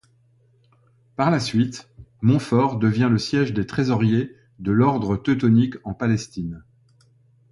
Par 1.15 1.29
la 1.29 1.39
suite, 1.39 1.87
Montfort 2.23 2.79
devient 2.79 3.07
le 3.11 3.19
siège 3.19 3.53
des 3.53 3.67
trésoriers 3.67 4.35
de 4.57 4.71
l'Ordre 4.71 5.15
Teutonique 5.15 5.75
en 5.83 5.93
Palestine. 5.93 6.63